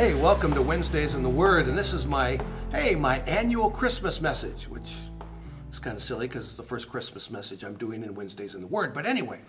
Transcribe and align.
Hey, 0.00 0.14
welcome 0.14 0.54
to 0.54 0.62
Wednesdays 0.62 1.14
in 1.14 1.22
the 1.22 1.28
Word, 1.28 1.68
and 1.68 1.76
this 1.76 1.92
is 1.92 2.06
my, 2.06 2.40
hey, 2.72 2.94
my 2.94 3.18
annual 3.26 3.70
Christmas 3.70 4.18
message, 4.18 4.64
which 4.64 4.94
is 5.70 5.78
kind 5.78 5.94
of 5.94 6.02
silly 6.02 6.26
because 6.26 6.46
it's 6.46 6.54
the 6.54 6.62
first 6.62 6.88
Christmas 6.88 7.30
message 7.30 7.64
I'm 7.64 7.76
doing 7.76 8.02
in 8.02 8.14
Wednesdays 8.14 8.54
in 8.54 8.62
the 8.62 8.66
Word. 8.66 8.94
But 8.94 9.04
anyway, 9.04 9.40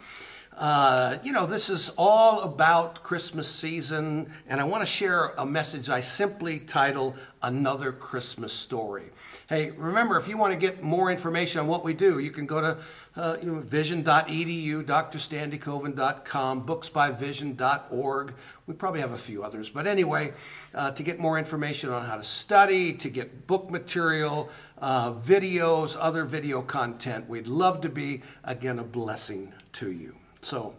uh, 0.57 1.17
you 1.23 1.31
know, 1.31 1.45
this 1.45 1.69
is 1.69 1.89
all 1.97 2.41
about 2.41 3.03
Christmas 3.03 3.47
season, 3.47 4.31
and 4.47 4.59
I 4.59 4.65
want 4.65 4.81
to 4.81 4.85
share 4.85 5.27
a 5.37 5.45
message 5.45 5.89
I 5.89 6.01
simply 6.01 6.59
title 6.59 7.15
Another 7.41 7.91
Christmas 7.91 8.51
Story. 8.51 9.09
Hey, 9.47 9.71
remember, 9.71 10.17
if 10.17 10.27
you 10.27 10.37
want 10.37 10.53
to 10.53 10.57
get 10.57 10.83
more 10.83 11.11
information 11.11 11.59
on 11.61 11.67
what 11.67 11.83
we 11.83 11.93
do, 11.93 12.19
you 12.19 12.31
can 12.31 12.45
go 12.45 12.61
to 12.61 12.77
uh, 13.15 13.37
you 13.41 13.51
know, 13.51 13.59
vision.edu, 13.59 14.85
drstanleycoven.com, 14.85 16.65
booksbyvision.org. 16.65 18.33
We 18.67 18.73
probably 18.73 19.01
have 19.01 19.11
a 19.13 19.17
few 19.17 19.43
others. 19.43 19.69
But 19.69 19.87
anyway, 19.87 20.33
uh, 20.75 20.91
to 20.91 21.03
get 21.03 21.19
more 21.19 21.39
information 21.39 21.89
on 21.89 22.05
how 22.05 22.17
to 22.17 22.23
study, 22.23 22.93
to 22.93 23.09
get 23.09 23.47
book 23.47 23.69
material, 23.69 24.49
uh, 24.81 25.13
videos, 25.13 25.97
other 25.99 26.23
video 26.23 26.61
content, 26.61 27.27
we'd 27.27 27.47
love 27.47 27.81
to 27.81 27.89
be, 27.89 28.21
again, 28.43 28.79
a 28.79 28.83
blessing 28.83 29.53
to 29.73 29.91
you. 29.91 30.20
So, 30.41 30.73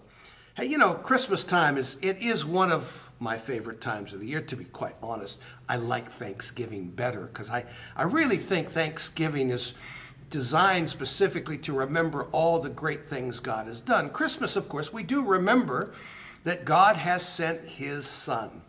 hey, 0.57 0.67
you 0.67 0.77
know, 0.77 0.95
Christmas 0.95 1.45
time 1.45 1.79
is 1.79 1.97
it 2.03 2.21
is 2.21 2.45
one 2.45 2.73
of 2.73 3.13
my 3.21 3.39
favorite 3.39 3.81
times 3.81 4.13
of 4.13 4.21
the 4.21 4.27
year. 4.27 4.41
To 4.41 4.57
be 4.57 4.65
quite 4.65 4.97
honest, 5.03 5.41
I 5.69 5.77
like 5.77 6.11
Thanksgiving 6.11 6.89
better 6.89 7.27
because 7.27 7.49
I 7.49 7.65
I 7.97 8.03
really 8.03 8.39
think 8.39 8.71
Thanksgiving 8.71 9.51
is 9.51 9.75
designed 10.31 10.91
specifically 10.91 11.59
to 11.59 11.73
remember 11.73 12.25
all 12.33 12.59
the 12.59 12.71
great 12.71 13.07
things 13.07 13.39
God 13.39 13.69
has 13.69 13.81
done. 13.81 14.11
Christmas, 14.11 14.57
of 14.57 14.69
course, 14.69 14.93
we 14.93 15.05
do 15.05 15.25
remember 15.25 15.93
that 16.43 16.65
God 16.65 16.97
has 16.97 17.25
sent 17.25 17.69
His 17.69 18.05
Son, 18.05 18.63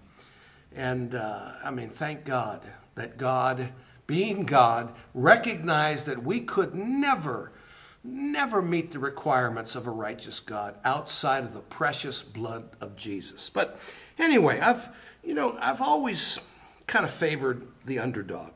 and 0.76 1.16
uh, 1.16 1.54
I 1.64 1.72
mean, 1.72 1.90
thank 1.90 2.24
God 2.24 2.62
that 2.94 3.18
God, 3.18 3.70
being 4.06 4.44
God, 4.44 4.94
recognized 5.16 6.06
that 6.06 6.22
we 6.22 6.42
could 6.42 6.76
never 6.76 7.52
never 8.04 8.62
meet 8.62 8.92
the 8.92 9.00
requirements 9.00 9.76
of 9.76 9.88
a 9.88 9.92
righteous 9.92 10.40
God 10.40 10.76
outside 10.84 11.44
of 11.44 11.54
the 11.54 11.62
precious 11.62 12.22
blood 12.22 12.70
of 12.82 12.96
Jesus. 12.96 13.50
But 13.50 13.80
anyway, 14.18 14.60
I've 14.60 14.90
you 15.24 15.34
know, 15.34 15.58
I've 15.60 15.82
always 15.82 16.38
kind 16.86 17.06
of 17.06 17.12
favored 17.12 17.66
the 17.86 18.00
underdog. 18.00 18.52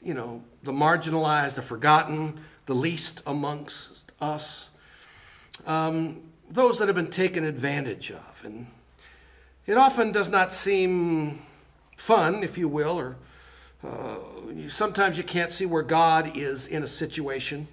You 0.00 0.14
know, 0.14 0.42
the 0.62 0.72
marginalized, 0.72 1.56
the 1.56 1.62
forgotten, 1.62 2.40
the 2.66 2.74
least 2.74 3.22
amongst 3.26 4.12
us. 4.20 4.70
Um, 5.66 6.22
those 6.48 6.78
that 6.78 6.86
have 6.86 6.94
been 6.94 7.10
taken 7.10 7.44
advantage 7.44 8.12
of. 8.12 8.42
And 8.44 8.68
it 9.66 9.76
often 9.76 10.12
does 10.12 10.28
not 10.28 10.52
seem 10.52 11.42
fun, 11.96 12.44
if 12.44 12.56
you 12.56 12.68
will, 12.68 12.98
or 13.00 13.16
uh, 13.82 14.18
sometimes 14.68 15.18
you 15.18 15.24
can't 15.24 15.50
see 15.50 15.66
where 15.66 15.82
God 15.82 16.36
is 16.36 16.68
in 16.68 16.84
a 16.84 16.86
situation. 16.86 17.66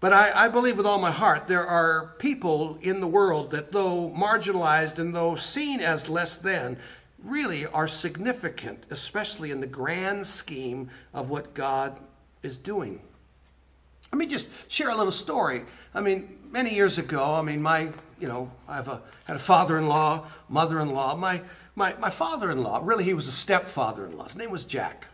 But 0.00 0.14
I, 0.14 0.46
I, 0.46 0.48
believe 0.48 0.78
with 0.78 0.86
all 0.86 0.98
my 0.98 1.10
heart 1.10 1.46
there 1.46 1.66
are 1.66 2.14
people 2.18 2.78
in 2.80 3.00
the 3.00 3.06
world 3.06 3.50
that, 3.50 3.70
though 3.70 4.10
marginalized 4.16 4.98
and 4.98 5.14
though 5.14 5.36
seen 5.36 5.80
as 5.80 6.08
less 6.08 6.38
than, 6.38 6.78
really 7.22 7.66
are 7.66 7.86
significant, 7.86 8.84
especially 8.88 9.50
in 9.50 9.60
the 9.60 9.66
grand 9.66 10.26
scheme 10.26 10.88
of 11.12 11.28
what 11.28 11.52
God 11.52 11.98
is 12.42 12.56
doing. 12.56 13.00
Let 14.10 14.18
me 14.18 14.26
just 14.26 14.48
share 14.68 14.88
a 14.88 14.96
little 14.96 15.12
story. 15.12 15.64
I 15.94 16.00
mean, 16.00 16.38
many 16.50 16.74
years 16.74 16.96
ago, 16.96 17.34
I 17.34 17.42
mean, 17.42 17.60
my, 17.60 17.90
you 18.18 18.26
know, 18.26 18.50
I 18.66 18.76
have 18.76 18.88
a, 18.88 19.02
had 19.24 19.36
a 19.36 19.40
father-in-law, 19.40 20.26
mother-in-law. 20.48 21.16
My, 21.16 21.42
my, 21.76 21.94
my 21.98 22.10
father-in-law, 22.10 22.80
really, 22.82 23.04
he 23.04 23.14
was 23.14 23.28
a 23.28 23.32
stepfather-in-law. 23.32 24.24
His 24.24 24.36
name 24.36 24.50
was 24.50 24.64
Jack. 24.64 25.06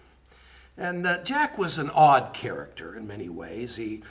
And 0.79 1.07
uh, 1.07 1.23
Jack 1.25 1.59
was 1.59 1.79
an 1.79 1.91
odd 1.91 2.35
character 2.35 2.97
in 2.97 3.07
many 3.07 3.29
ways. 3.29 3.77
He 3.77 4.03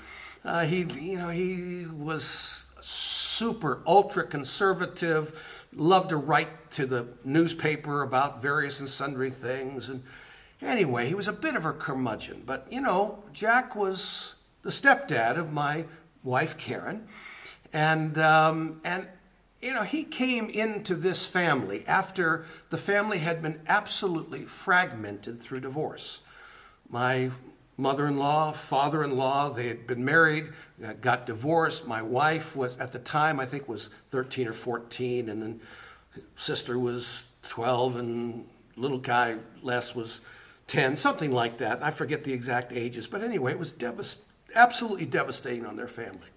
uh, 0.45 0.65
he, 0.65 0.83
you 0.99 1.17
know, 1.17 1.29
he 1.29 1.85
was 1.85 2.65
super 2.79 3.81
ultra 3.85 4.25
conservative, 4.25 5.41
loved 5.73 6.09
to 6.09 6.17
write 6.17 6.71
to 6.71 6.85
the 6.85 7.07
newspaper 7.23 8.03
about 8.03 8.41
various 8.41 8.79
and 8.79 8.87
sundry 8.87 9.31
things. 9.31 9.89
And 9.89 10.03
anyway, 10.61 11.07
he 11.07 11.15
was 11.15 11.27
a 11.27 11.33
bit 11.33 11.55
of 11.55 11.65
a 11.65 11.73
curmudgeon. 11.73 12.43
But, 12.45 12.67
you 12.69 12.81
know, 12.81 13.23
Jack 13.33 13.75
was 13.75 14.35
the 14.61 14.69
stepdad 14.69 15.37
of 15.37 15.51
my 15.51 15.85
wife, 16.23 16.57
Karen. 16.57 17.07
And, 17.73 18.17
um, 18.19 18.79
and 18.83 19.07
you 19.61 19.73
know, 19.73 19.83
he 19.83 20.03
came 20.03 20.49
into 20.49 20.93
this 20.95 21.25
family 21.25 21.83
after 21.87 22.45
the 22.69 22.77
family 22.77 23.17
had 23.17 23.41
been 23.41 23.61
absolutely 23.67 24.45
fragmented 24.45 25.41
through 25.41 25.61
divorce. 25.61 26.21
My 26.87 27.31
mother 27.77 28.07
in 28.07 28.17
law, 28.17 28.51
father 28.51 29.03
in 29.03 29.17
law. 29.17 29.49
They 29.49 29.67
had 29.67 29.87
been 29.87 30.03
married, 30.03 30.49
uh, 30.83 30.93
got 30.93 31.25
divorced. 31.25 31.87
My 31.87 32.01
wife 32.01 32.55
was, 32.55 32.77
at 32.77 32.91
the 32.91 32.99
time, 32.99 33.39
I 33.39 33.45
think 33.45 33.67
was 33.67 33.89
13 34.09 34.47
or 34.47 34.53
14, 34.53 35.29
and 35.29 35.41
then 35.41 35.61
sister 36.35 36.79
was 36.79 37.25
12, 37.49 37.97
and 37.97 38.47
little 38.77 38.97
guy, 38.97 39.37
Les, 39.61 39.93
was 39.93 40.21
10, 40.67 40.95
something 40.95 41.31
like 41.31 41.57
that. 41.57 41.83
I 41.83 41.91
forget 41.91 42.23
the 42.23 42.33
exact 42.33 42.71
ages, 42.71 43.07
but 43.07 43.23
anyway, 43.23 43.51
it 43.51 43.59
was 43.59 43.73
devast- 43.73 44.19
absolutely 44.55 45.05
devastating 45.05 45.65
on 45.65 45.75
their 45.75 45.87
family. 45.87 46.29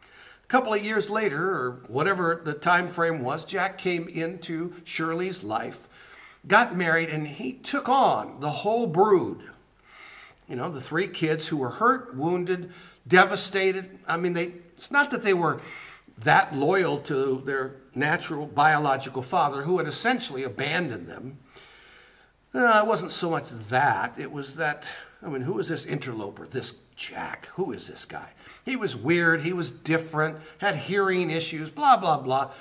A 0.00 0.46
couple 0.46 0.74
of 0.74 0.84
years 0.84 1.10
later, 1.10 1.50
or 1.50 1.82
whatever 1.88 2.40
the 2.44 2.54
time 2.54 2.88
frame 2.88 3.20
was, 3.20 3.44
Jack 3.44 3.78
came 3.78 4.08
into 4.08 4.74
Shirley's 4.84 5.42
life, 5.42 5.88
got 6.46 6.76
married, 6.76 7.08
and 7.08 7.26
he 7.26 7.54
took 7.54 7.88
on 7.88 8.40
the 8.40 8.50
whole 8.50 8.86
brood 8.86 9.42
you 10.48 10.56
know, 10.56 10.68
the 10.68 10.80
three 10.80 11.08
kids 11.08 11.48
who 11.48 11.56
were 11.56 11.70
hurt, 11.70 12.14
wounded, 12.14 12.72
devastated. 13.06 13.98
I 14.06 14.16
mean, 14.16 14.34
they, 14.34 14.52
it's 14.76 14.90
not 14.90 15.10
that 15.10 15.22
they 15.22 15.34
were 15.34 15.60
that 16.18 16.54
loyal 16.54 16.98
to 16.98 17.42
their 17.44 17.76
natural 17.94 18.46
biological 18.46 19.22
father 19.22 19.62
who 19.62 19.78
had 19.78 19.86
essentially 19.86 20.42
abandoned 20.42 21.08
them. 21.08 21.38
Uh, 22.54 22.82
it 22.84 22.86
wasn't 22.86 23.10
so 23.10 23.30
much 23.30 23.50
that, 23.68 24.18
it 24.18 24.30
was 24.30 24.54
that, 24.56 24.88
I 25.22 25.28
mean, 25.28 25.42
who 25.42 25.58
is 25.58 25.68
this 25.68 25.86
interloper, 25.86 26.46
this 26.46 26.74
Jack? 26.94 27.46
Who 27.54 27.72
is 27.72 27.88
this 27.88 28.04
guy? 28.04 28.28
He 28.64 28.76
was 28.76 28.94
weird, 28.94 29.40
he 29.40 29.52
was 29.52 29.70
different, 29.70 30.38
had 30.58 30.76
hearing 30.76 31.30
issues, 31.30 31.70
blah, 31.70 31.96
blah, 31.96 32.18
blah. 32.18 32.52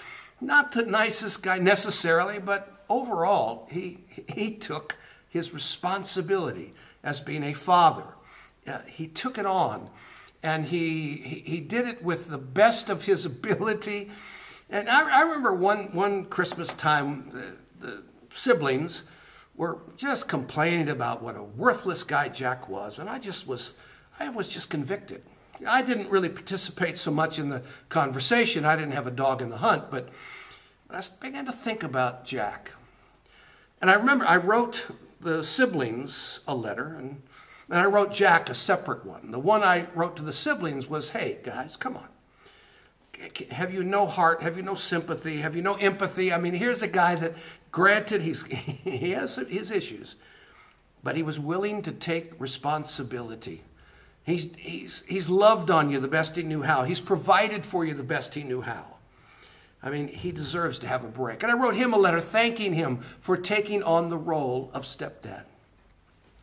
Not 0.42 0.72
the 0.72 0.84
nicest 0.84 1.44
guy 1.44 1.60
necessarily, 1.60 2.40
but 2.40 2.84
overall, 2.90 3.68
he, 3.72 4.00
he 4.28 4.52
took 4.52 4.98
his 5.30 5.54
responsibility 5.54 6.74
as 7.04 7.22
being 7.22 7.44
a 7.44 7.54
father. 7.54 8.06
Uh, 8.66 8.80
he 8.88 9.08
took 9.08 9.38
it 9.38 9.46
on 9.46 9.90
and 10.42 10.66
he, 10.66 11.18
he, 11.18 11.40
he, 11.46 11.60
did 11.60 11.88
it 11.88 12.04
with 12.04 12.30
the 12.30 12.38
best 12.38 12.90
of 12.90 13.04
his 13.04 13.26
ability. 13.34 14.12
And 14.70 14.90
I, 14.90 15.20
I 15.20 15.22
remember 15.22 15.54
one, 15.54 15.94
one 15.94 16.26
Christmas 16.26 16.74
time, 16.74 17.30
the, 17.30 17.86
the 17.86 18.04
siblings 18.34 19.04
were 19.56 19.80
just 19.98 20.28
complaining 20.28 20.90
about 20.90 21.22
what 21.22 21.36
a 21.36 21.44
worthless 21.44 22.04
guy 22.04 22.30
Jack 22.30 22.68
was. 22.70 23.00
And 23.00 23.10
I 23.10 23.20
just 23.20 23.48
was, 23.48 23.74
I 24.20 24.30
was 24.30 24.50
just 24.50 24.70
convicted. 24.70 25.24
I 25.68 25.82
didn't 25.82 26.10
really 26.10 26.30
participate 26.30 26.98
so 26.98 27.12
much 27.12 27.40
in 27.40 27.50
the 27.50 27.62
conversation. 27.90 28.66
I 28.66 28.76
didn't 28.76 28.94
have 28.94 29.08
a 29.08 29.12
dog 29.12 29.42
in 29.42 29.50
the 29.50 29.58
hunt, 29.58 29.92
but 29.92 30.10
I 30.90 31.02
began 31.22 31.46
to 31.46 31.52
think 31.52 31.84
about 31.84 32.26
Jack. 32.26 32.72
And 33.82 33.92
I 33.92 33.96
remember 33.96 34.26
I 34.26 34.38
wrote 34.38 34.88
the 35.24 35.44
siblings 35.44 36.40
a 36.48 36.56
letter, 36.56 36.96
and, 36.98 37.22
and 37.70 37.80
I 37.80 37.86
wrote 37.86 38.12
Jack 38.12 38.50
a 38.50 38.54
separate 38.54 39.06
one. 39.06 39.32
The 39.32 39.40
one 39.40 39.64
I 39.64 39.88
wrote 39.96 40.16
to 40.18 40.24
the 40.24 40.34
siblings 40.34 40.88
was, 40.88 41.10
hey, 41.10 41.40
guys, 41.44 41.76
come 41.78 41.98
on. 41.98 42.08
Have 43.52 43.74
you 43.74 43.84
no 43.84 44.06
heart? 44.06 44.42
Have 44.42 44.58
you 44.58 44.64
no 44.64 44.76
sympathy? 44.76 45.38
Have 45.38 45.56
you 45.56 45.62
no 45.62 45.76
empathy? 45.76 46.34
I 46.34 46.38
mean, 46.38 46.54
here's 46.54 46.82
a 46.82 46.88
guy 46.88 47.16
that, 47.16 47.34
granted, 47.72 48.22
he's, 48.22 48.44
he 48.48 49.12
has 49.12 49.36
his 49.36 49.72
issues, 49.72 50.16
but 51.04 51.16
he 51.16 51.24
was 51.24 51.40
willing 51.40 51.82
to 51.84 51.92
take 51.92 52.34
responsibility. 52.40 53.64
He's, 54.24 54.54
he's, 54.56 55.04
he's 55.08 55.30
loved 55.30 55.70
on 55.70 55.90
you 55.90 56.00
the 56.00 56.08
best 56.08 56.36
he 56.36 56.44
knew 56.44 56.62
how. 56.62 56.84
He's 56.84 57.02
provided 57.02 57.66
for 57.66 57.86
you 57.86 57.94
the 57.94 58.04
best 58.04 58.34
he 58.34 58.44
knew 58.44 58.62
how. 58.62 58.93
I 59.84 59.90
mean, 59.90 60.08
he 60.08 60.32
deserves 60.32 60.80
to 60.80 60.88
have 60.88 61.04
a 61.04 61.10
break. 61.10 61.44
And 61.44 61.52
I 61.52 61.56
wrote 61.56 61.76
him 61.76 61.94
a 61.94 61.98
letter 61.98 62.22
thanking 62.22 62.74
him 62.74 63.02
for 63.20 63.36
taking 63.36 63.84
on 63.84 64.10
the 64.10 64.18
role 64.18 64.72
of 64.74 64.84
stepdad. 64.84 65.44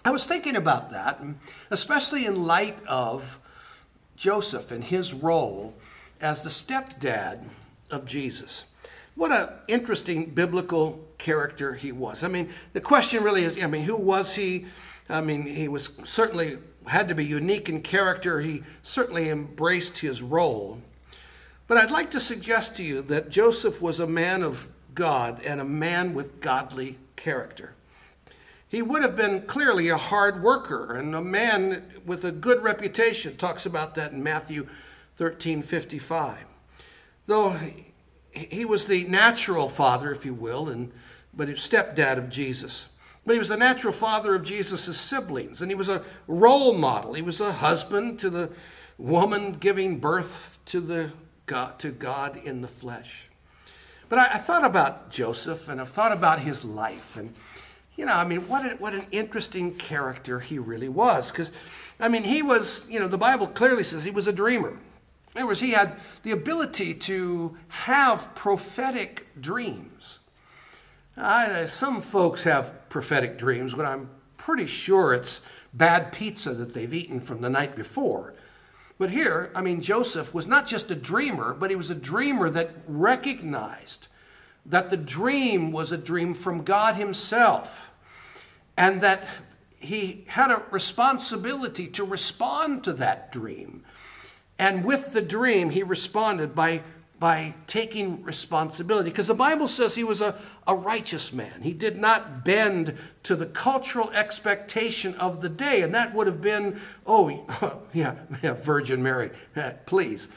I 0.05 0.11
was 0.11 0.27
thinking 0.27 0.57
about 0.57 0.91
that, 0.91 1.23
especially 1.71 2.27
in 2.27 2.45
light 2.45 2.79
of 2.87 3.39
Joseph 4.17 4.71
and 4.71 4.85
his 4.85 5.15
role 5.15 5.75
as 6.21 6.43
the 6.43 6.51
stepdad 6.51 7.45
of 7.91 8.05
Jesus. 8.05 8.65
What 9.15 9.33
an 9.33 9.49
interesting 9.69 10.27
biblical 10.27 11.01
character 11.19 11.75
he 11.75 11.93
was. 11.93 12.23
I 12.23 12.29
mean, 12.29 12.51
the 12.73 12.81
question 12.81 13.23
really 13.23 13.45
is 13.45 13.59
I 13.63 13.67
mean, 13.67 13.83
who 13.83 13.97
was 13.97 14.35
he? 14.35 14.67
I 15.09 15.21
mean, 15.21 15.45
he 15.45 15.69
was 15.69 15.91
certainly 16.05 16.59
had 16.87 17.09
to 17.09 17.15
be 17.15 17.25
unique 17.25 17.69
in 17.69 17.83
character. 17.83 18.41
He 18.41 18.63
certainly 18.83 19.29
embraced 19.29 19.99
his 19.99 20.23
role. 20.23 20.81
But 21.71 21.79
I'd 21.79 21.93
like 21.93 22.11
to 22.11 22.21
suggest 22.21 22.75
to 22.79 22.83
you 22.83 23.01
that 23.03 23.31
Joseph 23.31 23.81
was 23.81 24.01
a 24.01 24.07
man 24.09 24.43
of 24.43 24.69
God 24.93 25.41
and 25.45 25.61
a 25.61 25.65
man 25.65 26.15
with 26.15 26.41
godly 26.41 26.99
character. 27.15 27.75
He 28.67 28.83
would 28.83 29.03
have 29.03 29.15
been 29.15 29.43
clearly 29.43 29.89
a 29.89 29.97
hard 29.97 30.43
worker 30.43 30.97
and 30.97 31.15
a 31.15 31.21
man 31.21 31.85
with 32.05 32.25
a 32.25 32.33
good 32.33 32.61
reputation. 32.65 33.37
Talks 33.37 33.67
about 33.67 33.95
that 33.95 34.11
in 34.11 34.21
Matthew 34.21 34.67
13 35.15 35.63
55. 35.63 36.39
Though 37.29 37.57
he 38.33 38.65
was 38.65 38.87
the 38.87 39.05
natural 39.05 39.69
father, 39.69 40.11
if 40.11 40.27
you 40.27 40.35
will, 40.35 40.71
and 40.71 40.91
but 41.35 41.47
he 41.47 41.53
was 41.53 41.61
stepdad 41.61 42.19
of 42.19 42.29
Jesus. 42.31 42.89
But 43.25 43.35
he 43.35 43.39
was 43.39 43.49
the 43.49 43.57
natural 43.57 43.93
father 43.93 44.35
of 44.35 44.43
Jesus' 44.43 44.99
siblings, 44.99 45.63
and 45.63 45.71
he 45.71 45.77
was 45.77 45.89
a 45.89 46.03
role 46.27 46.75
model. 46.75 47.15
He 47.15 47.23
was 47.23 47.41
a 47.41 47.53
husband 47.53 48.19
to 48.19 48.29
the 48.29 48.51
woman 48.99 49.53
giving 49.53 50.01
birth 50.01 50.59
to 50.67 50.81
the 50.81 51.13
God, 51.51 51.81
to 51.81 51.91
God 51.91 52.37
in 52.45 52.61
the 52.61 52.69
flesh. 52.69 53.27
But 54.09 54.21
I, 54.21 54.35
I 54.35 54.39
thought 54.39 54.65
about 54.65 55.11
Joseph, 55.11 55.69
and 55.69 55.81
I've 55.81 55.89
thought 55.89 56.13
about 56.13 56.39
his 56.39 56.65
life, 56.65 57.17
and 57.17 57.35
you 57.97 58.07
know, 58.07 58.15
I 58.15 58.25
mean, 58.25 58.47
what, 58.47 58.65
a, 58.65 58.77
what 58.77 58.95
an 58.95 59.05
interesting 59.11 59.75
character 59.75 60.39
he 60.39 60.61
really 60.61 60.89
was. 60.89 61.33
Because, 61.33 61.51
I 61.99 62.07
mean, 62.07 62.23
he 62.23 62.41
was, 62.41 62.89
you 62.89 63.01
know, 63.01 63.09
the 63.09 63.19
Bible 63.19 63.49
clearly 63.49 63.83
says 63.83 64.05
he 64.05 64.13
was 64.13 64.29
a 64.29 64.33
dreamer. 64.33 64.71
In 64.71 65.39
other 65.39 65.47
words, 65.49 65.59
he 65.59 65.73
had 65.73 65.97
the 66.23 66.31
ability 66.31 66.95
to 66.95 67.57
have 67.67 68.33
prophetic 68.37 69.27
dreams. 69.41 70.21
I, 71.17 71.67
some 71.67 72.01
folks 72.01 72.45
have 72.45 72.89
prophetic 72.89 73.39
dreams, 73.39 73.75
but 73.75 73.87
I'm 73.87 74.09
pretty 74.37 74.67
sure 74.67 75.15
it's 75.15 75.41
bad 75.75 76.13
pizza 76.13 76.55
that 76.55 76.75
they've 76.75 76.95
eaten 76.95 77.19
from 77.21 77.41
the 77.41 77.51
night 77.51 77.75
before. 77.75 78.35
But 79.01 79.09
here, 79.09 79.51
I 79.55 79.63
mean, 79.63 79.81
Joseph 79.81 80.35
was 80.35 80.47
not 80.47 80.67
just 80.67 80.91
a 80.91 80.95
dreamer, 80.95 81.55
but 81.55 81.71
he 81.71 81.77
was 81.77 81.89
a 81.89 81.95
dreamer 81.95 82.51
that 82.51 82.73
recognized 82.87 84.09
that 84.67 84.91
the 84.91 84.97
dream 84.99 85.73
was 85.73 85.91
a 85.91 85.97
dream 85.97 86.35
from 86.35 86.65
God 86.65 86.97
Himself 86.97 87.93
and 88.77 89.01
that 89.01 89.27
he 89.79 90.27
had 90.29 90.51
a 90.51 90.63
responsibility 90.71 91.87
to 91.87 92.05
respond 92.05 92.85
to 92.85 92.93
that 92.93 93.33
dream. 93.33 93.85
And 94.59 94.85
with 94.85 95.15
the 95.15 95.23
dream, 95.23 95.71
he 95.71 95.83
responded 95.83 96.55
by, 96.55 96.83
by 97.21 97.55
taking 97.67 98.23
responsibility. 98.25 99.11
Because 99.11 99.27
the 99.27 99.35
Bible 99.35 99.69
says 99.69 99.95
he 99.95 100.05
was 100.05 100.23
a, 100.23 100.35
a 100.67 100.75
righteous 100.75 101.35
man. 101.35 101.61
He 101.61 101.75
did 101.75 101.99
not 101.99 102.47
bend 102.47 102.97
to 103.25 103.37
the 103.37 103.45
cultural 103.45 104.11
expectation 104.13 105.15
of 105.17 105.43
the 105.43 105.51
day. 105.51 105.83
And 105.83 105.95
that 105.95 106.15
would 106.15 106.27
have 106.27 106.41
been, 106.41 106.81
oh, 107.07 107.29
yeah, 107.93 108.15
yeah 108.43 108.55
Virgin 108.55 109.03
Mary, 109.03 109.31
please. 109.85 110.29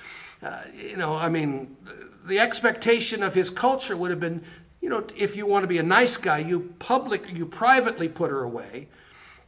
Uh, 0.41 0.59
you 0.75 0.97
know, 0.97 1.15
I 1.15 1.30
mean, 1.30 1.77
the 2.25 2.39
expectation 2.39 3.24
of 3.24 3.33
his 3.33 3.50
culture 3.50 3.95
would 3.95 4.12
have 4.12 4.19
been, 4.19 4.44
you 4.81 4.89
know, 4.89 5.06
if 5.15 5.38
you 5.38 5.47
want 5.47 5.63
to 5.63 5.68
be 5.68 5.77
a 5.77 5.83
nice 5.83 6.18
guy, 6.18 6.39
you 6.39 6.74
public, 6.79 7.31
you 7.33 7.45
privately 7.45 8.09
put 8.09 8.29
her 8.29 8.44
away, 8.44 8.89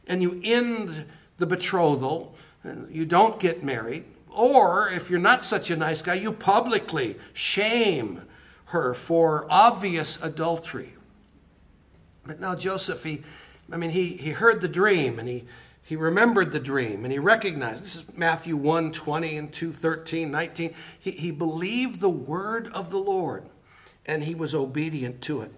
and 0.06 0.22
you 0.22 0.40
end 0.42 1.04
the 1.36 1.46
betrothal. 1.46 2.34
And 2.64 2.92
you 2.92 3.04
don't 3.04 3.38
get 3.38 3.62
married. 3.62 4.04
Or 4.36 4.90
if 4.90 5.08
you're 5.08 5.18
not 5.18 5.42
such 5.42 5.70
a 5.70 5.76
nice 5.76 6.02
guy, 6.02 6.14
you 6.14 6.30
publicly 6.30 7.16
shame 7.32 8.20
her 8.66 8.92
for 8.92 9.46
obvious 9.48 10.18
adultery. 10.20 10.92
But 12.26 12.38
now 12.38 12.54
Joseph, 12.54 13.02
he, 13.02 13.22
I 13.72 13.78
mean, 13.78 13.90
he, 13.90 14.08
he 14.08 14.30
heard 14.30 14.60
the 14.60 14.68
dream 14.68 15.18
and 15.18 15.26
he, 15.26 15.44
he 15.82 15.96
remembered 15.96 16.52
the 16.52 16.60
dream 16.60 17.04
and 17.04 17.12
he 17.12 17.18
recognized 17.18 17.84
this 17.84 17.96
is 17.96 18.04
Matthew 18.14 18.56
1 18.56 18.92
20 18.92 19.38
and 19.38 19.52
2 19.52 19.72
13, 19.72 20.30
19. 20.30 20.74
He, 21.00 21.10
he 21.12 21.30
believed 21.30 22.00
the 22.00 22.10
word 22.10 22.68
of 22.74 22.90
the 22.90 22.98
Lord 22.98 23.48
and 24.04 24.22
he 24.22 24.34
was 24.34 24.54
obedient 24.54 25.22
to 25.22 25.40
it. 25.40 25.52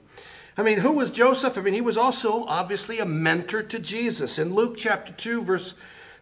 I 0.56 0.62
mean, 0.62 0.78
who 0.78 0.92
was 0.92 1.10
Joseph? 1.10 1.58
I 1.58 1.62
mean, 1.62 1.74
he 1.74 1.80
was 1.80 1.96
also 1.96 2.44
obviously 2.44 3.00
a 3.00 3.06
mentor 3.06 3.62
to 3.64 3.78
Jesus. 3.80 4.38
In 4.38 4.54
Luke 4.54 4.76
chapter 4.76 5.12
2, 5.12 5.42
verse 5.42 5.74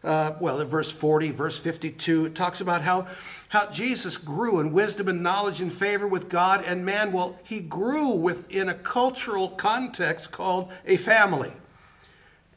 uh, 0.05 0.33
well, 0.41 0.61
in 0.61 0.69
verse 0.69 0.91
40, 0.91 1.31
verse 1.31 1.59
52, 1.59 2.27
it 2.27 2.35
talks 2.35 2.61
about 2.61 2.83
how, 2.83 3.07
how 3.49 3.71
Jesus 3.71 4.17
grew 4.17 4.61
in 4.61 4.73
wisdom 4.73 5.09
and 5.09 5.23
knowledge 5.23 5.61
and 5.61 5.73
favor 5.73 6.07
with 6.07 6.29
God 6.29 6.65
and 6.65 6.85
man. 6.85 7.13
Well, 7.13 7.39
he 7.43 7.61
grew 7.61 8.11
within 8.11 8.69
a 8.69 8.75
cultural 8.75 9.49
context 9.49 10.31
called 10.31 10.71
a 10.85 10.97
family. 10.97 11.53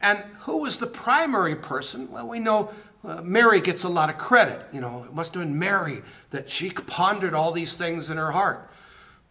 And 0.01 0.19
who 0.41 0.61
was 0.61 0.77
the 0.77 0.87
primary 0.87 1.55
person? 1.55 2.09
Well, 2.11 2.27
we 2.27 2.39
know 2.39 2.71
uh, 3.03 3.21
Mary 3.21 3.61
gets 3.61 3.83
a 3.83 3.89
lot 3.89 4.09
of 4.09 4.17
credit. 4.17 4.65
You 4.71 4.81
know, 4.81 5.03
it 5.03 5.13
must 5.13 5.33
have 5.33 5.43
been 5.43 5.57
Mary 5.57 6.01
that 6.31 6.49
she 6.49 6.69
pondered 6.69 7.33
all 7.33 7.51
these 7.51 7.75
things 7.75 8.09
in 8.09 8.17
her 8.17 8.31
heart. 8.31 8.69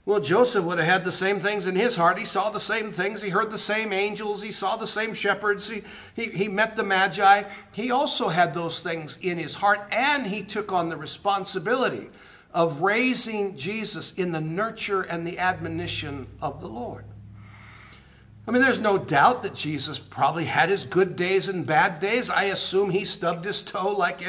Well, 0.08 0.20
Joseph 0.20 0.64
would 0.64 0.78
have 0.78 0.86
had 0.86 1.04
the 1.04 1.12
same 1.12 1.38
things 1.38 1.66
in 1.66 1.76
his 1.76 1.94
heart. 1.94 2.18
He 2.18 2.24
saw 2.24 2.48
the 2.48 2.58
same 2.58 2.92
things. 2.92 3.20
He 3.20 3.28
heard 3.28 3.50
the 3.50 3.58
same 3.58 3.92
angels. 3.92 4.40
He 4.40 4.52
saw 4.52 4.74
the 4.74 4.86
same 4.86 5.12
shepherds. 5.12 5.68
He, 5.68 5.82
he, 6.16 6.30
he 6.30 6.48
met 6.48 6.76
the 6.76 6.82
Magi. 6.82 7.42
He 7.72 7.90
also 7.90 8.30
had 8.30 8.54
those 8.54 8.80
things 8.80 9.18
in 9.20 9.36
his 9.36 9.54
heart, 9.54 9.80
and 9.90 10.26
he 10.26 10.42
took 10.42 10.72
on 10.72 10.88
the 10.88 10.96
responsibility 10.96 12.08
of 12.54 12.80
raising 12.80 13.54
Jesus 13.54 14.14
in 14.14 14.32
the 14.32 14.40
nurture 14.40 15.02
and 15.02 15.26
the 15.26 15.38
admonition 15.38 16.26
of 16.40 16.62
the 16.62 16.68
Lord. 16.68 17.04
I 18.46 18.50
mean, 18.50 18.62
there's 18.62 18.80
no 18.80 18.96
doubt 18.96 19.42
that 19.42 19.54
Jesus 19.54 19.98
probably 19.98 20.46
had 20.46 20.70
his 20.70 20.86
good 20.86 21.16
days 21.16 21.50
and 21.50 21.66
bad 21.66 22.00
days. 22.00 22.30
I 22.30 22.44
assume 22.44 22.88
he 22.88 23.04
stubbed 23.04 23.44
his 23.44 23.60
toe 23.60 23.92
like 23.92 24.22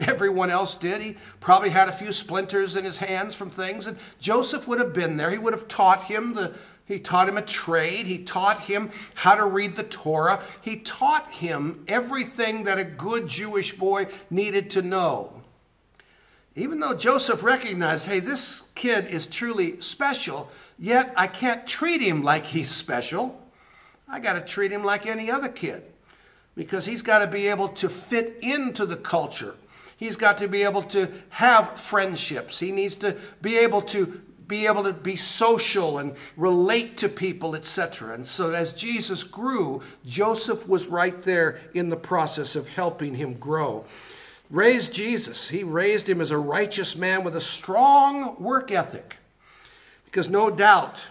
everyone 0.00 0.50
else 0.50 0.76
did. 0.76 1.00
He 1.00 1.16
probably 1.40 1.70
had 1.70 1.88
a 1.88 1.92
few 1.92 2.12
splinters 2.12 2.76
in 2.76 2.84
his 2.84 2.96
hands 2.96 3.34
from 3.34 3.50
things. 3.50 3.86
And 3.86 3.98
Joseph 4.18 4.66
would 4.66 4.78
have 4.78 4.92
been 4.92 5.16
there. 5.16 5.30
He 5.30 5.38
would 5.38 5.52
have 5.52 5.68
taught 5.68 6.04
him 6.04 6.34
the 6.34 6.54
he 6.86 6.98
taught 6.98 7.28
him 7.28 7.38
a 7.38 7.42
trade. 7.42 8.06
He 8.06 8.18
taught 8.18 8.60
him 8.60 8.90
how 9.14 9.34
to 9.34 9.46
read 9.46 9.74
the 9.74 9.84
Torah. 9.84 10.42
He 10.60 10.76
taught 10.76 11.32
him 11.32 11.82
everything 11.88 12.64
that 12.64 12.78
a 12.78 12.84
good 12.84 13.26
Jewish 13.26 13.74
boy 13.74 14.06
needed 14.28 14.68
to 14.70 14.82
know. 14.82 15.32
Even 16.56 16.80
though 16.80 16.94
Joseph 16.94 17.42
recognized, 17.42 18.06
hey, 18.06 18.20
this 18.20 18.64
kid 18.74 19.08
is 19.08 19.26
truly 19.26 19.80
special, 19.80 20.50
yet 20.78 21.12
I 21.16 21.26
can't 21.26 21.66
treat 21.66 22.00
him 22.00 22.22
like 22.22 22.44
he's 22.44 22.70
special. 22.70 23.40
I 24.06 24.20
got 24.20 24.34
to 24.34 24.40
treat 24.40 24.70
him 24.70 24.84
like 24.84 25.06
any 25.06 25.30
other 25.30 25.48
kid 25.48 25.84
because 26.54 26.84
he's 26.84 27.02
got 27.02 27.20
to 27.20 27.26
be 27.26 27.48
able 27.48 27.68
to 27.70 27.88
fit 27.88 28.38
into 28.42 28.84
the 28.84 28.96
culture 28.96 29.54
He's 30.04 30.16
got 30.16 30.36
to 30.36 30.48
be 30.48 30.64
able 30.64 30.82
to 30.82 31.10
have 31.30 31.80
friendships. 31.80 32.60
He 32.60 32.72
needs 32.72 32.94
to 32.96 33.16
be 33.40 33.56
able 33.56 33.80
to 33.82 34.20
be 34.46 34.66
able 34.66 34.84
to 34.84 34.92
be 34.92 35.16
social 35.16 35.96
and 35.96 36.14
relate 36.36 36.98
to 36.98 37.08
people, 37.08 37.54
etc. 37.54 38.12
And 38.12 38.26
so 38.26 38.52
as 38.52 38.74
Jesus 38.74 39.24
grew, 39.24 39.80
Joseph 40.04 40.68
was 40.68 40.88
right 40.88 41.18
there 41.22 41.58
in 41.72 41.88
the 41.88 41.96
process 41.96 42.54
of 42.54 42.68
helping 42.68 43.14
him 43.14 43.32
grow. 43.32 43.86
Raised 44.50 44.92
Jesus. 44.92 45.48
He 45.48 45.64
raised 45.64 46.06
him 46.06 46.20
as 46.20 46.30
a 46.30 46.36
righteous 46.36 46.94
man 46.94 47.24
with 47.24 47.34
a 47.34 47.40
strong 47.40 48.38
work 48.38 48.70
ethic. 48.70 49.16
Because 50.04 50.28
no 50.28 50.50
doubt 50.50 51.02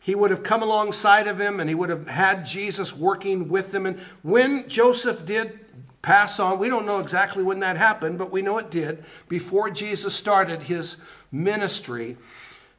he 0.00 0.16
would 0.16 0.32
have 0.32 0.42
come 0.42 0.64
alongside 0.64 1.28
of 1.28 1.40
him 1.40 1.60
and 1.60 1.68
he 1.68 1.76
would 1.76 1.90
have 1.90 2.08
had 2.08 2.44
Jesus 2.44 2.92
working 2.92 3.48
with 3.48 3.72
him. 3.72 3.86
And 3.86 4.00
when 4.22 4.68
Joseph 4.68 5.24
did 5.24 5.60
pass 6.02 6.40
on. 6.40 6.58
We 6.58 6.68
don't 6.68 6.86
know 6.86 7.00
exactly 7.00 7.42
when 7.42 7.60
that 7.60 7.76
happened, 7.76 8.18
but 8.18 8.30
we 8.30 8.42
know 8.42 8.58
it 8.58 8.70
did 8.70 9.04
before 9.28 9.70
Jesus 9.70 10.14
started 10.14 10.62
his 10.62 10.96
ministry. 11.30 12.16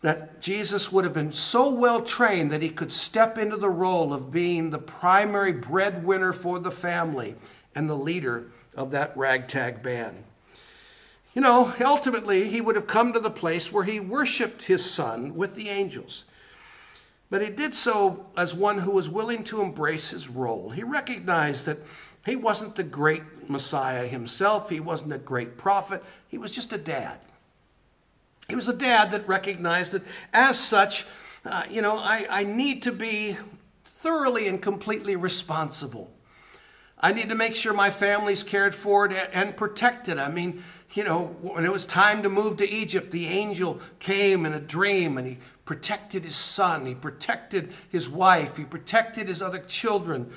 That 0.02 0.42
Jesus 0.42 0.92
would 0.92 1.04
have 1.04 1.14
been 1.14 1.32
so 1.32 1.70
well 1.70 2.02
trained 2.02 2.52
that 2.52 2.64
he 2.64 2.70
could 2.70 2.92
step 2.92 3.38
into 3.38 3.58
the 3.58 3.70
role 3.70 4.14
of 4.14 4.32
being 4.32 4.70
the 4.70 4.80
primary 4.80 5.52
breadwinner 5.52 6.34
for 6.34 6.58
the 6.58 6.72
family 6.72 7.36
and 7.76 7.88
the 7.88 7.96
leader 7.96 8.48
of 8.76 8.92
that 8.92 9.16
ragtag 9.16 9.84
band. 9.84 10.24
You 11.34 11.42
know, 11.42 11.74
ultimately, 11.80 12.50
he 12.50 12.62
would 12.62 12.76
have 12.76 12.88
come 12.88 13.14
to 13.14 13.20
the 13.20 13.30
place 13.30 13.72
where 13.72 13.84
he 13.84 14.00
worshiped 14.00 14.64
his 14.64 14.84
son 14.84 15.36
with 15.36 15.56
the 15.56 15.70
angels. 15.70 16.26
But 17.30 17.42
he 17.42 17.50
did 17.50 17.74
so 17.74 18.26
as 18.36 18.54
one 18.54 18.80
who 18.80 18.92
was 18.92 19.10
willing 19.10 19.46
to 19.46 19.62
embrace 19.62 20.10
his 20.10 20.28
role. 20.28 20.72
He 20.72 20.84
recognized 20.84 21.66
that 21.66 21.80
he 22.26 22.36
wasn't 22.36 22.76
the 22.76 22.84
great 22.84 23.50
Messiah 23.50 24.08
himself, 24.08 24.70
he 24.70 24.80
wasn't 24.80 25.14
a 25.14 25.18
great 25.18 25.58
prophet, 25.58 26.04
he 26.28 26.38
was 26.38 26.52
just 26.52 26.74
a 26.74 26.78
dad. 26.78 27.20
He 28.48 28.56
was 28.56 28.68
a 28.68 28.74
dad 28.74 29.12
that 29.12 29.28
recognized 29.28 29.94
that 29.94 30.04
as 30.34 30.60
such, 30.60 31.06
uh, 31.46 31.64
you 31.70 31.82
know, 31.82 31.98
I, 31.98 32.28
I 32.30 32.44
need 32.44 32.84
to 32.84 32.92
be 32.92 33.38
thoroughly 33.84 34.48
and 34.48 34.62
completely 34.62 35.16
responsible. 35.16 36.12
I 37.00 37.14
need 37.14 37.30
to 37.30 37.36
make 37.36 37.56
sure 37.56 37.74
my 37.74 37.90
family's 37.90 38.44
cared 38.44 38.76
for 38.76 39.08
and 39.08 39.58
protected. 39.58 40.20
I 40.20 40.30
mean, 40.30 40.64
you 40.94 41.04
know, 41.04 41.36
when 41.42 41.66
it 41.66 41.72
was 41.72 41.86
time 41.86 42.22
to 42.24 42.30
move 42.30 42.58
to 42.58 42.70
Egypt, 42.70 43.12
the 43.12 43.28
angel 43.28 43.80
came 44.00 44.46
in 44.46 44.54
a 44.54 44.60
dream 44.60 45.18
and 45.18 45.26
he 45.26 45.38
protected 45.66 46.24
his 46.26 46.36
son, 46.36 46.86
he 46.86 46.94
protected 46.94 47.72
his 47.90 48.10
wife, 48.10 48.58
he 48.58 48.66
protected 48.66 49.28
his 49.28 49.42
other 49.42 49.60
children 49.60 50.32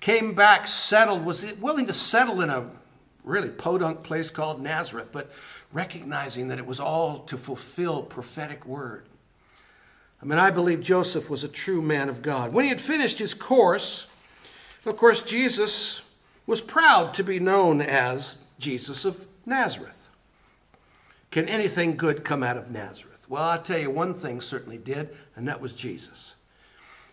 came 0.00 0.34
back, 0.34 0.66
settled, 0.66 1.24
was 1.24 1.44
willing 1.60 1.86
to 1.86 1.92
settle 1.92 2.40
in 2.40 2.50
a 2.50 2.68
really 3.22 3.50
podunk 3.50 4.02
place 4.02 4.30
called 4.30 4.60
Nazareth, 4.60 5.10
but 5.12 5.30
recognizing 5.72 6.48
that 6.48 6.58
it 6.58 6.66
was 6.66 6.80
all 6.80 7.20
to 7.20 7.36
fulfill 7.36 8.02
prophetic 8.02 8.66
word. 8.66 9.06
I 10.22 10.26
mean, 10.26 10.38
I 10.38 10.50
believe 10.50 10.80
Joseph 10.80 11.30
was 11.30 11.44
a 11.44 11.48
true 11.48 11.80
man 11.80 12.08
of 12.08 12.22
God. 12.22 12.52
When 12.52 12.64
he 12.64 12.68
had 12.68 12.80
finished 12.80 13.18
his 13.18 13.34
course, 13.34 14.06
Of 14.86 14.96
course, 14.96 15.22
Jesus 15.22 16.00
was 16.46 16.60
proud 16.60 17.12
to 17.14 17.22
be 17.22 17.38
known 17.38 17.82
as 17.82 18.38
Jesus 18.58 19.04
of 19.04 19.26
Nazareth. 19.44 20.08
Can 21.30 21.48
anything 21.48 21.96
good 21.96 22.24
come 22.24 22.42
out 22.42 22.56
of 22.56 22.70
Nazareth? 22.70 23.26
Well, 23.28 23.42
I'll 23.42 23.62
tell 23.62 23.78
you 23.78 23.90
one 23.90 24.14
thing 24.14 24.40
certainly 24.40 24.78
did, 24.78 25.10
and 25.36 25.46
that 25.48 25.60
was 25.60 25.74
Jesus. 25.74 26.34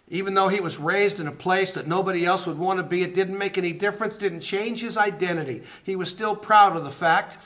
Even 0.09 0.33
though 0.33 0.47
he 0.47 0.61
was 0.61 0.77
raised 0.77 1.19
in 1.19 1.27
a 1.27 1.31
place 1.31 1.73
that 1.73 1.87
nobody 1.87 2.25
else 2.25 2.45
would 2.45 2.57
want 2.57 2.77
to 2.79 2.83
be, 2.83 3.03
it 3.03 3.13
didn't 3.13 3.37
make 3.37 3.57
any 3.57 3.73
difference, 3.73 4.15
didn't 4.15 4.39
change 4.39 4.81
his 4.81 4.97
identity. 4.97 5.63
He 5.83 5.95
was 5.97 6.09
still 6.09 6.35
proud 6.35 6.77
of 6.77 6.85
the 6.85 6.91
fact 6.91 7.37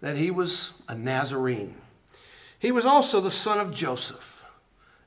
that 0.00 0.16
he 0.16 0.30
was 0.30 0.74
a 0.88 0.94
Nazarene. 0.94 1.74
He 2.58 2.72
was 2.72 2.84
also 2.84 3.20
the 3.20 3.30
son 3.30 3.58
of 3.58 3.74
Joseph. 3.74 4.44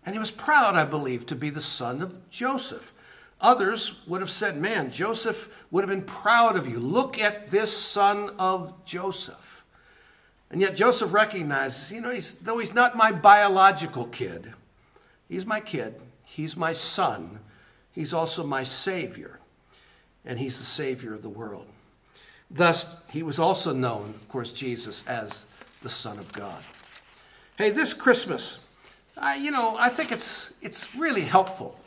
And 0.05 0.15
he 0.15 0.19
was 0.19 0.31
proud, 0.31 0.75
I 0.75 0.85
believe, 0.85 1.25
to 1.27 1.35
be 1.35 1.49
the 1.49 1.61
son 1.61 2.01
of 2.01 2.29
Joseph. 2.29 2.93
Others 3.39 4.01
would 4.07 4.21
have 4.21 4.29
said, 4.29 4.59
Man, 4.59 4.89
Joseph 4.89 5.49
would 5.69 5.81
have 5.81 5.89
been 5.89 6.05
proud 6.05 6.55
of 6.55 6.67
you. 6.67 6.79
Look 6.79 7.19
at 7.19 7.51
this 7.51 7.75
son 7.75 8.31
of 8.39 8.83
Joseph. 8.85 9.63
And 10.49 10.61
yet 10.61 10.75
Joseph 10.75 11.13
recognizes, 11.13 11.91
you 11.91 12.01
know, 12.01 12.09
he's, 12.09 12.35
though 12.35 12.57
he's 12.57 12.73
not 12.73 12.95
my 12.95 13.11
biological 13.11 14.05
kid, 14.07 14.53
he's 15.27 15.45
my 15.45 15.59
kid, 15.59 15.99
he's 16.33 16.57
my 16.57 16.73
son, 16.73 17.39
he's 17.91 18.13
also 18.13 18.43
my 18.43 18.63
Savior, 18.63 19.39
and 20.25 20.39
he's 20.39 20.57
the 20.57 20.65
Savior 20.65 21.13
of 21.13 21.21
the 21.21 21.29
world. 21.29 21.67
Thus, 22.49 22.87
he 23.09 23.21
was 23.21 23.37
also 23.37 23.71
known, 23.71 24.09
of 24.09 24.27
course, 24.29 24.51
Jesus, 24.51 25.03
as 25.07 25.45
the 25.83 25.89
Son 25.89 26.17
of 26.17 26.31
God. 26.33 26.61
Hey, 27.55 27.69
this 27.69 27.93
Christmas, 27.93 28.57
I, 29.15 29.35
you 29.35 29.51
know, 29.51 29.77
I 29.77 29.89
think 29.89 30.11
it's, 30.11 30.51
it's 30.61 30.95
really 30.95 31.21
helpful 31.21 31.79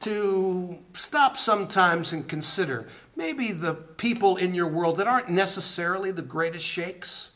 to 0.00 0.76
stop 0.94 1.36
sometimes 1.36 2.12
and 2.12 2.28
consider 2.28 2.86
maybe 3.14 3.52
the 3.52 3.74
people 3.74 4.36
in 4.36 4.54
your 4.54 4.66
world 4.68 4.96
that 4.96 5.06
aren't 5.06 5.30
necessarily 5.30 6.10
the 6.10 6.22
greatest 6.22 6.64
shakes, 6.64 7.30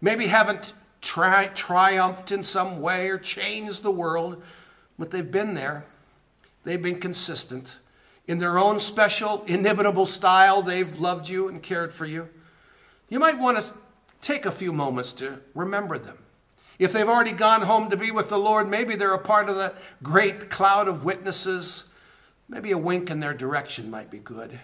maybe 0.00 0.26
haven't 0.26 0.72
tri- 1.02 1.50
triumphed 1.54 2.32
in 2.32 2.42
some 2.42 2.80
way 2.80 3.10
or 3.10 3.18
changed 3.18 3.82
the 3.82 3.90
world, 3.90 4.42
but 4.98 5.10
they've 5.10 5.30
been 5.30 5.54
there. 5.54 5.84
They've 6.64 6.82
been 6.82 7.00
consistent. 7.00 7.78
In 8.26 8.38
their 8.38 8.58
own 8.58 8.78
special, 8.78 9.42
inimitable 9.46 10.06
style, 10.06 10.62
they've 10.62 10.98
loved 10.98 11.28
you 11.28 11.48
and 11.48 11.62
cared 11.62 11.92
for 11.92 12.06
you. 12.06 12.28
You 13.08 13.18
might 13.18 13.38
want 13.38 13.58
to 13.58 13.74
take 14.20 14.46
a 14.46 14.52
few 14.52 14.72
moments 14.72 15.12
to 15.14 15.40
remember 15.54 15.98
them. 15.98 16.18
If 16.78 16.92
they've 16.92 17.08
already 17.08 17.32
gone 17.32 17.62
home 17.62 17.90
to 17.90 17.96
be 17.96 18.10
with 18.10 18.28
the 18.28 18.38
Lord, 18.38 18.68
maybe 18.68 18.96
they're 18.96 19.14
a 19.14 19.18
part 19.18 19.48
of 19.48 19.56
the 19.56 19.74
great 20.02 20.50
cloud 20.50 20.88
of 20.88 21.04
witnesses. 21.04 21.84
Maybe 22.48 22.70
a 22.72 22.78
wink 22.78 23.10
in 23.10 23.20
their 23.20 23.34
direction 23.34 23.90
might 23.90 24.10
be 24.10 24.18
good. 24.18 24.58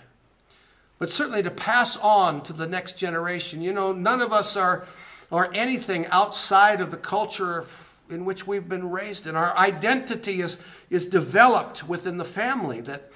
But 0.99 1.11
certainly 1.11 1.42
to 1.42 1.50
pass 1.50 1.97
on 1.97 2.42
to 2.42 2.52
the 2.52 2.66
next 2.66 2.97
generation. 2.97 3.62
You 3.62 3.73
know, 3.73 3.92
none 3.92 4.20
of 4.20 4.32
us 4.32 4.56
are, 4.56 4.87
are 5.30 5.50
anything 5.54 6.06
outside 6.06 6.80
of 6.80 6.90
the 6.90 6.97
culture 6.97 7.66
in 8.11 8.25
which 8.25 8.47
we've 8.47 8.69
been 8.69 8.91
raised 8.91 9.27
in. 9.27 9.37
Our 9.37 9.57
identity 9.57 10.41
is, 10.41 10.59
is 10.91 11.07
developed 11.07 11.88
within 11.88 12.19
the 12.19 12.25
family 12.25 12.81
that, 12.83 13.11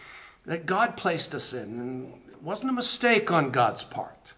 that 0.46 0.66
God 0.66 0.96
placed 0.96 1.34
us 1.34 1.52
in. 1.52 1.80
And 1.80 2.12
it 2.30 2.42
wasn't 2.42 2.70
a 2.70 2.74
mistake 2.74 3.30
on 3.30 3.50
God's 3.50 3.84
part. 3.84 4.34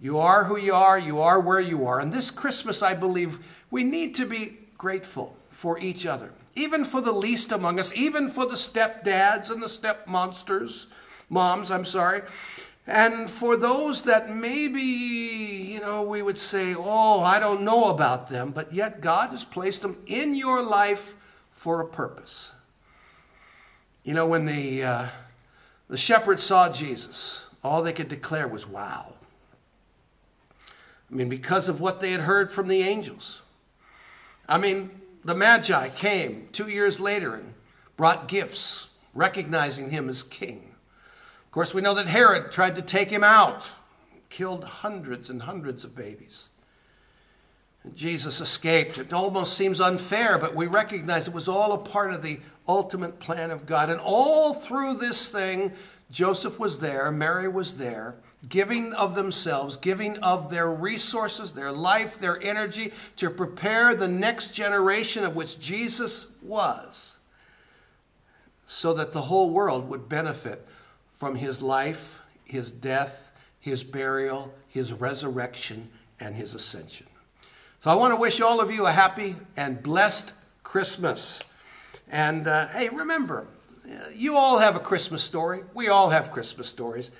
You 0.00 0.18
are 0.18 0.44
who 0.44 0.58
you 0.58 0.74
are, 0.74 0.98
you 0.98 1.20
are 1.20 1.40
where 1.40 1.60
you 1.60 1.86
are. 1.86 2.00
And 2.00 2.12
this 2.12 2.30
Christmas, 2.30 2.82
I 2.82 2.94
believe, 2.94 3.38
we 3.70 3.84
need 3.84 4.14
to 4.16 4.26
be 4.26 4.58
grateful 4.76 5.36
for 5.50 5.78
each 5.78 6.04
other, 6.04 6.32
even 6.54 6.84
for 6.84 7.00
the 7.00 7.12
least 7.12 7.52
among 7.52 7.78
us, 7.78 7.92
even 7.94 8.28
for 8.28 8.44
the 8.44 8.56
stepdads 8.56 9.50
and 9.50 9.62
the 9.62 9.68
step 9.68 10.06
monsters, 10.06 10.88
moms, 11.28 11.70
I'm 11.70 11.84
sorry. 11.84 12.22
And 12.86 13.30
for 13.30 13.56
those 13.56 14.02
that 14.02 14.34
maybe, 14.34 14.82
you 14.82 15.80
know, 15.80 16.02
we 16.02 16.20
would 16.20 16.38
say, 16.38 16.74
oh, 16.74 17.20
I 17.20 17.38
don't 17.38 17.62
know 17.62 17.84
about 17.84 18.28
them, 18.28 18.50
but 18.50 18.74
yet 18.74 19.00
God 19.00 19.30
has 19.30 19.42
placed 19.42 19.80
them 19.80 19.96
in 20.06 20.34
your 20.34 20.62
life 20.62 21.14
for 21.52 21.80
a 21.80 21.86
purpose. 21.86 22.52
You 24.02 24.12
know, 24.12 24.26
when 24.26 24.44
the, 24.44 24.82
uh, 24.82 25.06
the 25.88 25.96
shepherds 25.96 26.42
saw 26.42 26.68
Jesus, 26.68 27.46
all 27.62 27.82
they 27.82 27.94
could 27.94 28.08
declare 28.08 28.46
was, 28.46 28.66
wow. 28.66 29.14
I 31.10 31.14
mean, 31.14 31.30
because 31.30 31.70
of 31.70 31.80
what 31.80 32.02
they 32.02 32.12
had 32.12 32.20
heard 32.20 32.52
from 32.52 32.68
the 32.68 32.82
angels. 32.82 33.40
I 34.46 34.58
mean, 34.58 34.90
the 35.24 35.34
Magi 35.34 35.88
came 35.88 36.48
two 36.52 36.68
years 36.68 37.00
later 37.00 37.34
and 37.34 37.54
brought 37.96 38.28
gifts, 38.28 38.88
recognizing 39.14 39.88
him 39.90 40.10
as 40.10 40.22
king. 40.22 40.73
Of 41.54 41.56
course, 41.56 41.72
we 41.72 41.82
know 41.82 41.94
that 41.94 42.08
Herod 42.08 42.50
tried 42.50 42.74
to 42.74 42.82
take 42.82 43.10
him 43.10 43.22
out, 43.22 43.70
killed 44.28 44.64
hundreds 44.64 45.30
and 45.30 45.40
hundreds 45.40 45.84
of 45.84 45.94
babies. 45.94 46.48
And 47.84 47.94
Jesus 47.94 48.40
escaped. 48.40 48.98
It 48.98 49.12
almost 49.12 49.54
seems 49.54 49.80
unfair, 49.80 50.36
but 50.36 50.56
we 50.56 50.66
recognize 50.66 51.28
it 51.28 51.32
was 51.32 51.46
all 51.46 51.70
a 51.70 51.78
part 51.78 52.12
of 52.12 52.22
the 52.22 52.40
ultimate 52.66 53.20
plan 53.20 53.52
of 53.52 53.66
God. 53.66 53.88
And 53.88 54.00
all 54.00 54.52
through 54.52 54.94
this 54.94 55.30
thing, 55.30 55.70
Joseph 56.10 56.58
was 56.58 56.80
there, 56.80 57.12
Mary 57.12 57.46
was 57.46 57.76
there, 57.76 58.16
giving 58.48 58.92
of 58.94 59.14
themselves, 59.14 59.76
giving 59.76 60.18
of 60.18 60.50
their 60.50 60.68
resources, 60.68 61.52
their 61.52 61.70
life, 61.70 62.18
their 62.18 62.42
energy 62.42 62.92
to 63.14 63.30
prepare 63.30 63.94
the 63.94 64.08
next 64.08 64.54
generation 64.54 65.22
of 65.22 65.36
which 65.36 65.60
Jesus 65.60 66.26
was, 66.42 67.14
so 68.66 68.92
that 68.94 69.12
the 69.12 69.22
whole 69.22 69.50
world 69.50 69.88
would 69.88 70.08
benefit 70.08 70.66
from 71.14 71.34
his 71.36 71.62
life, 71.62 72.20
his 72.44 72.70
death, 72.70 73.30
his 73.60 73.82
burial, 73.84 74.52
his 74.68 74.92
resurrection, 74.92 75.90
and 76.20 76.34
his 76.34 76.54
ascension. 76.54 77.06
So 77.80 77.90
I 77.90 77.94
want 77.94 78.12
to 78.12 78.16
wish 78.16 78.40
all 78.40 78.60
of 78.60 78.70
you 78.70 78.86
a 78.86 78.92
happy 78.92 79.36
and 79.56 79.82
blessed 79.82 80.32
Christmas. 80.62 81.40
And 82.08 82.46
uh, 82.46 82.68
hey, 82.68 82.88
remember, 82.88 83.46
you 84.14 84.36
all 84.36 84.58
have 84.58 84.76
a 84.76 84.80
Christmas 84.80 85.22
story. 85.22 85.62
We 85.74 85.88
all 85.88 86.10
have 86.10 86.30
Christmas 86.30 86.68
stories 86.68 87.10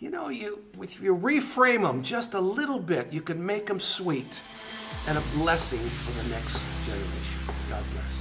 you 0.00 0.08
know, 0.08 0.30
you, 0.30 0.64
if 0.80 1.00
you 1.00 1.14
reframe 1.14 1.82
them 1.82 2.02
just 2.02 2.32
a 2.32 2.40
little 2.40 2.78
bit, 2.78 3.12
you 3.12 3.20
can 3.20 3.44
make 3.44 3.66
them 3.66 3.78
sweet 3.78 4.40
and 5.06 5.16
a 5.16 5.20
blessing 5.34 5.78
for 5.78 6.22
the 6.22 6.28
next 6.30 6.58
generation. 6.86 7.54
God 7.68 7.84
bless. 7.92 8.19